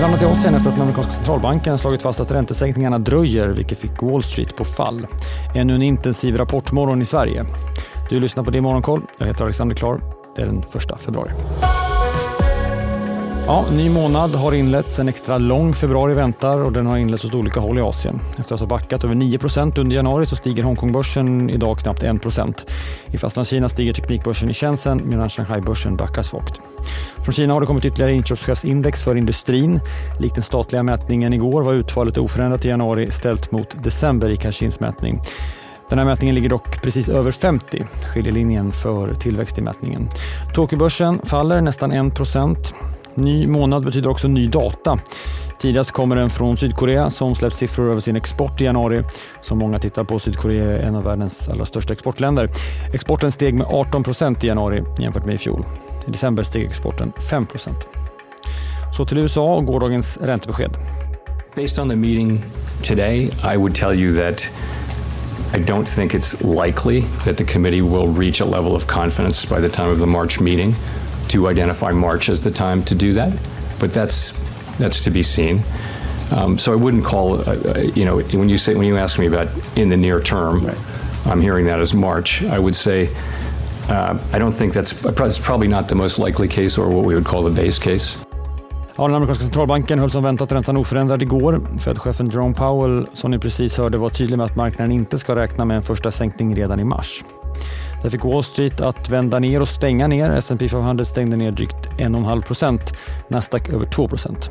[0.00, 4.02] Landat i Asien efter att den amerikanska centralbanken slagit fast att räntesänkningarna dröjer, vilket fick
[4.02, 5.06] Wall Street på fall.
[5.54, 7.44] Ännu en intensiv rapportmorgon i Sverige.
[8.10, 9.02] Du lyssnar på det Morgonkoll.
[9.18, 10.00] Jag heter Alexander Klar.
[10.36, 11.30] Det är den 1 februari.
[13.46, 14.98] Ja, ny månad har inletts.
[14.98, 18.20] En extra lång februari väntar och den har inletts åt olika håll i Asien.
[18.38, 22.64] Efter att ha backat över 9% under januari så stiger Hongkongbörsen idag knappt 1%
[23.06, 26.60] I Fastlandskina stiger teknikbörsen i Shenzhen medan Shanghai-börsen backar svagt.
[27.24, 29.80] Från Kina har det kommit ytterligare inköpschefsindex för industrin.
[30.20, 34.80] Likt den statliga mätningen igår var utfallet oförändrat i januari ställt mot december i Cashins
[34.80, 35.20] mätning.
[35.88, 37.84] Den här mätningen ligger dock precis över 50,
[38.14, 40.08] skiljelinjen för tillväxt i mätningen.
[40.54, 42.56] Tokyobörsen faller nästan 1%
[43.14, 44.98] Ny månad betyder också ny data.
[45.58, 49.02] Tidigast kommer den från Sydkorea som släppt siffror över sin export i januari.
[49.40, 52.50] Som många tittar på, Sydkorea är en av världens allra största exportländer.
[52.94, 55.64] Exporten steg med 18% i januari jämfört med i fjol.
[56.06, 57.46] I december steg exporten 5
[58.92, 60.70] Så till USA och gårdagens räntebesked.
[61.56, 62.42] Based on the meeting
[62.82, 64.50] today, I would tell you that
[65.54, 69.60] I don't think it's likely that the committee will reach a level of confidence by
[69.60, 70.74] the time of the March meeting
[71.28, 73.32] to identify March as the time to do that,
[73.78, 74.32] but that's
[74.78, 75.62] that's to be seen.
[76.32, 79.18] Um, so I wouldn't call, uh, uh, you know, when you say when you ask
[79.18, 80.78] me about in the near term, right.
[81.26, 82.42] I'm hearing that as March.
[82.42, 83.08] I would say
[83.90, 87.14] uh, I don't think that's, that's probably not the most likely case or what we
[87.14, 88.18] would call the base case.
[88.96, 91.60] Ja, den amerikanska centralbanken höll som väntat räntan oförändrad igår.
[91.78, 95.64] Fed-chefen Jerome Powell, som ni precis hörde, var tydlig med att marknaden inte ska räkna
[95.64, 97.24] med en första sänkning redan i mars.
[98.02, 100.30] Det fick Wall Street att vända ner och stänga ner.
[100.30, 102.94] S&P 500 stängde ner drygt 1,5 procent.
[103.28, 104.50] Nasdaq över 2 procent.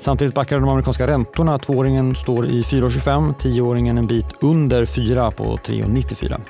[0.00, 1.58] Samtidigt backade de amerikanska räntorna.
[1.58, 6.40] Tvååringen står i 4,25, tioåringen en bit under 4 på 3,94.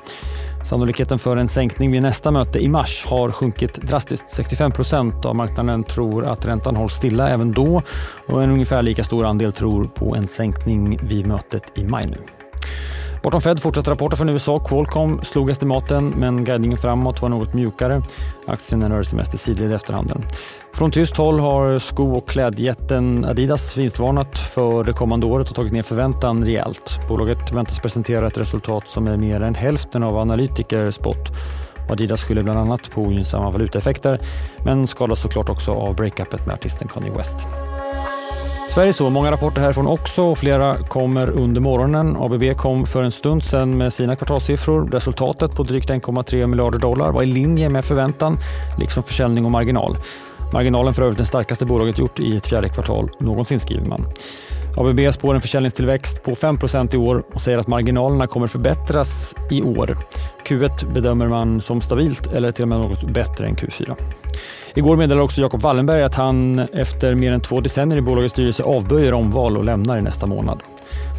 [0.68, 4.30] Sannolikheten för en sänkning vid nästa möte i mars har sjunkit drastiskt.
[4.30, 7.82] 65 procent av marknaden tror att räntan hålls stilla även då
[8.26, 12.47] och en ungefär lika stor andel tror på en sänkning vid mötet i maj nu.
[13.22, 14.58] Bortom Fed fortsätter rapporter från USA.
[14.58, 18.02] Qualcomm slog estimaten, men guidningen framåt var något mjukare.
[18.46, 20.24] Aktien rör sig mest i sidled efterhandeln.
[20.74, 25.72] Från tyskt håll har sko och klädjätten Adidas vinstvarnat för det kommande året och tagit
[25.72, 26.98] ner förväntan rejält.
[27.08, 31.28] Bolaget väntas presentera ett resultat som är mer än hälften av analytiker spott.
[31.90, 34.20] Adidas skyller bland annat på ogynnsamma valutaeffekter
[34.64, 37.48] men skadas såklart också av breakupet med artisten Kanye West.
[38.68, 39.10] Sverige så.
[39.10, 42.16] Många rapporter härifrån också och flera kommer under morgonen.
[42.16, 44.88] ABB kom för en stund sedan med sina kvartalssiffror.
[44.90, 48.38] Resultatet på drygt 1,3 miljarder dollar var i linje med förväntan,
[48.78, 49.96] liksom försäljning och marginal.
[50.52, 54.04] Marginalen för övrigt den starkaste bolaget gjort i ett fjärde kvartal någonsin skriver man.
[54.78, 59.62] ABB spår en försäljningstillväxt på 5% i år och säger att marginalerna kommer förbättras i
[59.62, 59.96] år.
[60.46, 63.94] Q1 bedömer man som stabilt eller till och med något bättre än Q4.
[64.74, 68.62] Igår meddelade också Jacob Wallenberg att han efter mer än två decennier i bolagets styrelse
[68.62, 70.62] avböjer omval och lämnar i nästa månad.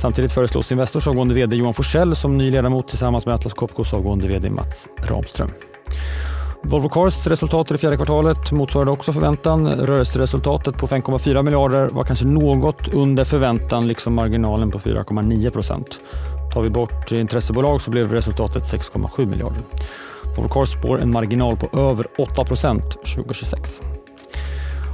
[0.02, 4.28] Samtidigt föreslås Investors avgående VD Johan Forsell som ny ledamot tillsammans med Atlas Copcos avgående
[4.28, 5.52] VD Mats Ramström.
[6.62, 9.68] Volvo Cars resultat i det fjärde kvartalet motsvarade också förväntan.
[9.68, 16.00] Rörelseresultatet på 5,4 miljarder var kanske något under förväntan liksom marginalen på 4,9 procent.
[16.54, 19.62] Tar vi bort intressebolag så blev resultatet 6,7 miljarder.
[20.36, 22.82] Volvo Cars spår en marginal på över 8%
[23.16, 23.82] 2026.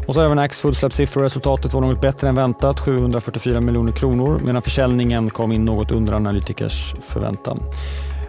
[0.07, 1.23] Och så även Axfood släppt siffror.
[1.23, 6.13] Resultatet var något bättre än väntat, 744 miljoner kronor, medan försäljningen kom in något under
[6.13, 7.57] analytikers förväntan.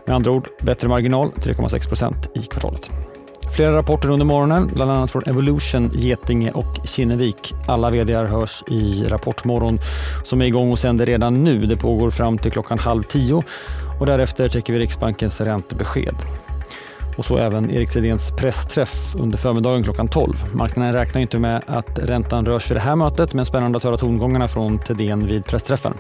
[0.07, 2.91] Med andra ord, bättre marginal, 3,6% i kvartalet.
[3.57, 7.55] Flera rapporter under morgonen, bland annat från Evolution, Getinge och Kinnevik.
[7.67, 9.79] Alla vd hörs i Rapportmorgon
[10.25, 11.67] som är igång och sänder redan nu.
[11.67, 13.43] Det pågår fram till klockan halv tio
[14.01, 16.15] och därefter täcker vi Riksbankens räntebesked.
[17.17, 20.35] Och så även Erik Thedéens pressträff under förmiddagen klockan 12.
[20.55, 23.97] Marknaden räknar inte med att räntan rörs vid det här mötet men spännande att höra
[23.97, 25.95] tongångarna från Thedéen vid pressträffen.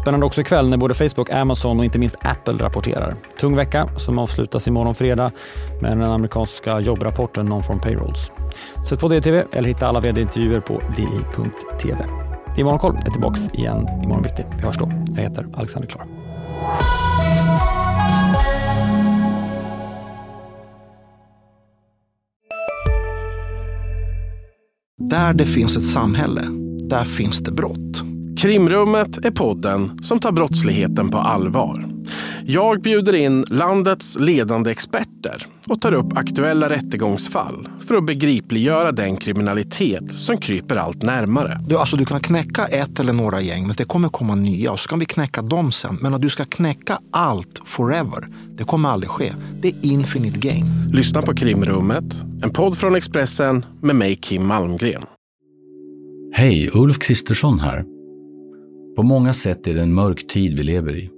[0.00, 3.14] Spännande också ikväll när både Facebook, Amazon och inte minst Apple rapporterar.
[3.40, 5.30] Tung vecka som avslutas imorgon fredag
[5.80, 8.32] med den amerikanska jobbrapporten Non-From Payrolls.
[8.88, 12.04] Sätt på DTV eller hitta alla vd-intervjuer på di.tv.
[12.54, 14.44] Det är Morgonkoll är tillbaka igen imorgon bitti.
[14.56, 14.90] Vi hörs då.
[15.16, 16.06] Jag heter Alexander Klar.
[25.10, 26.42] Där det finns ett samhälle,
[26.88, 28.02] där finns det brott.
[28.38, 31.87] Krimrummet är podden som tar brottsligheten på allvar.
[32.50, 39.16] Jag bjuder in landets ledande experter och tar upp aktuella rättegångsfall för att begripliggöra den
[39.16, 41.60] kriminalitet som kryper allt närmare.
[41.68, 44.80] Du, alltså, du kan knäcka ett eller några gäng, men det kommer komma nya och
[44.80, 45.98] så kan vi knäcka dem sen.
[46.00, 49.32] Men att du ska knäcka allt forever, det kommer aldrig ske.
[49.62, 50.64] Det är infinite gain.
[50.92, 52.04] Lyssna på Krimrummet,
[52.42, 55.02] en podd från Expressen med mig Kim Malmgren.
[56.32, 57.84] Hej, Ulf Kristersson här.
[58.96, 61.17] På många sätt är det en mörk tid vi lever i.